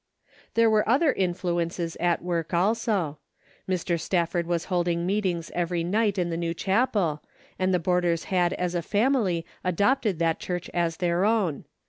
[0.55, 3.19] There were other influences at work also.
[3.69, 3.99] Mr.
[3.99, 7.21] Stafford was holding meetings every night in the new chapel,
[7.59, 11.65] and the boarders had as a family adopted, that church as their own.